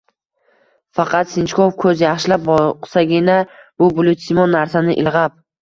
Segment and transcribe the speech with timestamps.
[0.99, 3.39] Faqat sinchkov ko‘z yaxshilab boqsagina
[3.83, 5.39] bu bulutsimon narsani ilg‘ab